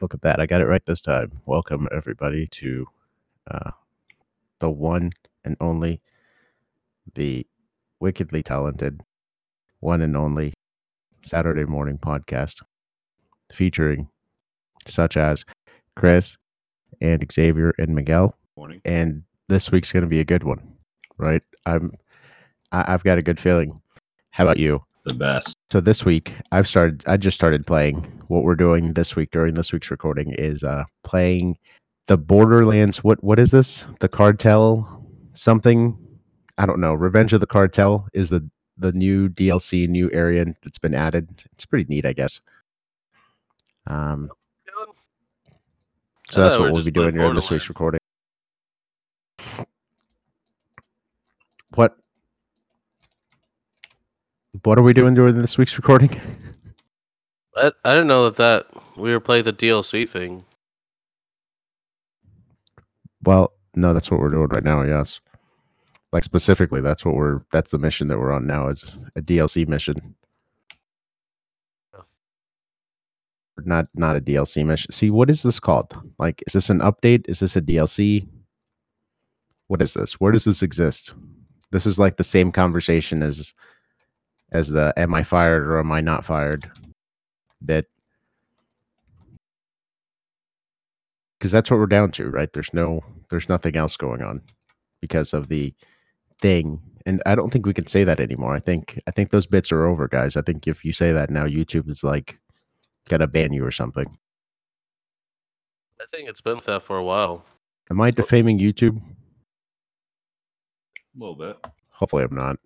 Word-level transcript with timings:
Look 0.00 0.14
at 0.14 0.22
that. 0.22 0.40
I 0.40 0.46
got 0.46 0.62
it 0.62 0.66
right 0.66 0.84
this 0.86 1.02
time. 1.02 1.42
Welcome, 1.44 1.86
everybody, 1.92 2.46
to 2.46 2.86
uh, 3.50 3.72
the 4.58 4.70
one 4.70 5.12
and 5.44 5.56
only, 5.60 6.00
the 7.14 7.46
wickedly 8.00 8.42
talented, 8.42 9.02
one 9.80 10.00
and 10.00 10.16
only 10.16 10.54
Saturday 11.20 11.64
morning 11.64 11.98
podcast 11.98 12.62
featuring 13.52 14.08
such 14.86 15.18
as 15.18 15.44
Chris 15.96 16.38
and 17.02 17.30
Xavier 17.30 17.74
and 17.78 17.94
Miguel. 17.94 18.34
Morning. 18.56 18.80
And 18.86 19.24
this 19.48 19.70
week's 19.70 19.92
going 19.92 20.02
to 20.02 20.08
be 20.08 20.20
a 20.20 20.24
good 20.24 20.44
one, 20.44 20.76
right? 21.18 21.42
I'm, 21.66 21.92
I, 22.72 22.94
I've 22.94 23.04
got 23.04 23.18
a 23.18 23.22
good 23.22 23.38
feeling. 23.38 23.82
How 24.30 24.44
about 24.44 24.58
you? 24.58 24.82
The 25.04 25.14
best. 25.14 25.58
So 25.70 25.80
this 25.80 26.04
week 26.06 26.34
I've 26.52 26.68
started 26.68 27.02
I 27.06 27.16
just 27.18 27.34
started 27.34 27.66
playing. 27.66 28.19
What 28.30 28.44
we're 28.44 28.54
doing 28.54 28.92
this 28.92 29.16
week 29.16 29.32
during 29.32 29.54
this 29.54 29.72
week's 29.72 29.90
recording 29.90 30.32
is 30.38 30.62
uh 30.62 30.84
playing 31.02 31.58
the 32.06 32.16
Borderlands 32.16 33.02
what 33.02 33.24
what 33.24 33.40
is 33.40 33.50
this? 33.50 33.86
The 33.98 34.08
Cartel 34.08 35.04
something? 35.34 35.98
I 36.56 36.64
don't 36.64 36.78
know. 36.78 36.94
Revenge 36.94 37.32
of 37.32 37.40
the 37.40 37.48
Cartel 37.48 38.06
is 38.14 38.30
the 38.30 38.48
the 38.78 38.92
new 38.92 39.28
DLC, 39.28 39.88
new 39.88 40.08
area 40.12 40.44
that's 40.62 40.78
been 40.78 40.94
added. 40.94 41.42
It's 41.54 41.66
pretty 41.66 41.86
neat, 41.88 42.06
I 42.06 42.12
guess. 42.12 42.40
Um 43.88 44.30
so 46.30 46.40
that's 46.40 46.60
what 46.60 46.70
we'll 46.70 46.84
be 46.84 46.92
doing 46.92 47.16
during 47.16 47.34
this 47.34 47.50
week's 47.50 47.68
recording. 47.68 47.98
What 51.74 51.96
what 54.62 54.78
are 54.78 54.82
we 54.82 54.92
doing 54.92 55.14
during 55.14 55.42
this 55.42 55.58
week's 55.58 55.76
recording? 55.76 56.20
I, 57.60 57.72
I 57.84 57.94
didn't 57.94 58.08
know 58.08 58.30
that 58.30 58.36
that 58.36 58.66
we 58.96 59.12
were 59.12 59.20
playing 59.20 59.44
the 59.44 59.52
DLC 59.52 60.08
thing. 60.08 60.44
Well, 63.22 63.52
no, 63.74 63.92
that's 63.92 64.10
what 64.10 64.20
we're 64.20 64.30
doing 64.30 64.48
right 64.48 64.64
now. 64.64 64.82
Yes, 64.82 65.20
like 66.12 66.24
specifically, 66.24 66.80
that's 66.80 67.04
what 67.04 67.14
we're. 67.14 67.42
That's 67.52 67.70
the 67.70 67.78
mission 67.78 68.08
that 68.08 68.18
we're 68.18 68.32
on 68.32 68.46
now. 68.46 68.68
Is 68.68 68.98
a 69.14 69.20
DLC 69.20 69.68
mission, 69.68 70.14
not 73.64 73.88
not 73.94 74.16
a 74.16 74.20
DLC 74.20 74.64
mission. 74.64 74.90
See, 74.90 75.10
what 75.10 75.28
is 75.28 75.42
this 75.42 75.60
called? 75.60 75.94
Like, 76.18 76.42
is 76.46 76.54
this 76.54 76.70
an 76.70 76.80
update? 76.80 77.28
Is 77.28 77.40
this 77.40 77.56
a 77.56 77.60
DLC? 77.60 78.26
What 79.68 79.82
is 79.82 79.94
this? 79.94 80.14
Where 80.14 80.32
does 80.32 80.44
this 80.44 80.62
exist? 80.62 81.14
This 81.72 81.86
is 81.86 81.98
like 81.98 82.16
the 82.16 82.24
same 82.24 82.52
conversation 82.52 83.22
as 83.22 83.52
as 84.52 84.70
the 84.70 84.94
"Am 84.96 85.14
I 85.14 85.22
fired 85.22 85.62
or 85.66 85.78
am 85.78 85.92
I 85.92 86.00
not 86.00 86.24
fired?" 86.24 86.70
Bit. 87.64 87.86
because 91.40 91.50
that's 91.50 91.70
what 91.70 91.80
we're 91.80 91.86
down 91.86 92.10
to, 92.12 92.28
right? 92.28 92.52
There's 92.52 92.74
no, 92.74 93.02
there's 93.30 93.48
nothing 93.48 93.74
else 93.74 93.96
going 93.96 94.22
on 94.22 94.42
because 95.00 95.32
of 95.32 95.48
the 95.48 95.74
thing, 96.40 96.80
and 97.06 97.22
I 97.24 97.34
don't 97.34 97.50
think 97.50 97.64
we 97.64 97.72
can 97.72 97.86
say 97.86 98.04
that 98.04 98.20
anymore. 98.20 98.54
I 98.54 98.60
think, 98.60 99.00
I 99.06 99.10
think 99.10 99.30
those 99.30 99.46
bits 99.46 99.72
are 99.72 99.86
over, 99.86 100.06
guys. 100.06 100.36
I 100.36 100.42
think 100.42 100.68
if 100.68 100.84
you 100.84 100.92
say 100.92 101.12
that 101.12 101.30
now, 101.30 101.46
YouTube 101.46 101.88
is 101.88 102.04
like 102.04 102.38
gonna 103.08 103.26
ban 103.26 103.54
you 103.54 103.64
or 103.64 103.70
something. 103.70 104.18
I 105.98 106.04
think 106.10 106.28
it's 106.28 106.42
been 106.42 106.60
that 106.66 106.82
for 106.82 106.98
a 106.98 107.04
while. 107.04 107.44
Am 107.90 108.00
I 108.00 108.10
defaming 108.10 108.58
YouTube? 108.58 109.00
A 111.16 111.18
little 111.18 111.34
bit. 111.34 111.56
Hopefully, 111.88 112.24
I'm 112.24 112.34
not. 112.34 112.56